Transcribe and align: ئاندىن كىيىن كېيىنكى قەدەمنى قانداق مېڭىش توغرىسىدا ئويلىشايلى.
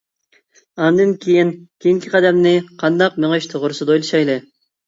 ئاندىن 0.85 1.11
كىيىن 1.25 1.51
كېيىنكى 1.85 2.11
قەدەمنى 2.15 2.55
قانداق 2.85 3.21
مېڭىش 3.27 3.49
توغرىسىدا 3.55 3.97
ئويلىشايلى. 3.99 4.41